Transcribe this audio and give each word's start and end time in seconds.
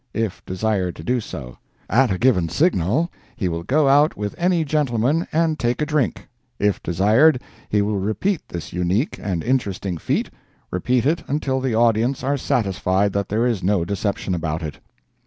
if 0.15 0.43
desired 0.45 0.95
to 0.95 1.03
do 1.03 1.19
so: 1.21 1.59
"At 1.87 2.09
a 2.09 2.17
given 2.17 2.49
signal, 2.49 3.11
he 3.35 3.47
will 3.47 3.61
go 3.61 3.87
out 3.87 4.17
with 4.17 4.33
any 4.35 4.65
gentleman 4.65 5.27
and 5.31 5.59
take 5.59 5.79
a 5.79 5.85
drink. 5.85 6.27
If 6.57 6.81
desired, 6.81 7.39
he 7.69 7.83
will 7.83 7.99
repeat 7.99 8.49
this 8.49 8.73
unique 8.73 9.19
and 9.21 9.43
interesting 9.43 9.99
feat—repeat 9.99 11.05
it 11.05 11.23
until 11.27 11.59
the 11.59 11.75
audience 11.75 12.23
are 12.23 12.35
satisfied 12.35 13.13
that 13.13 13.29
there 13.29 13.45
is 13.45 13.61
no 13.61 13.85
deception 13.85 14.33
about 14.33 14.63
it. 14.63 14.79